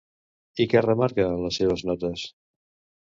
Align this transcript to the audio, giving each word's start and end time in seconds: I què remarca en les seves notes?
I 0.63 0.65
què 0.71 0.81
remarca 0.85 1.27
en 1.35 1.43
les 1.49 1.59
seves 1.63 1.85
notes? 1.91 2.25